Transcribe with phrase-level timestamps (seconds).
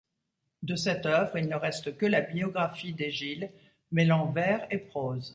[0.63, 3.51] De cette œuvre il ne reste que la biographie d'Aegil,
[3.91, 5.29] mêlant vers et prose.